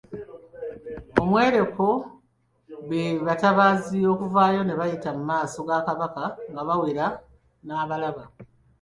Omwoleko 1.21 1.87
be 2.87 3.01
batabaazi 3.25 3.99
okuvaayo 4.13 4.61
ne 4.63 4.77
bayita 4.79 5.09
mu 5.17 5.23
maaso 5.29 5.59
ga 5.67 5.77
Kabaka 5.87 6.25
nga 6.51 6.61
bawera 6.67 7.05
n'abalaba. 7.65 8.23